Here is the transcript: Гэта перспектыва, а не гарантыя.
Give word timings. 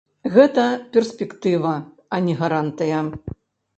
Гэта 0.35 0.63
перспектыва, 0.95 1.75
а 2.17 2.23
не 2.29 2.33
гарантыя. 2.43 3.07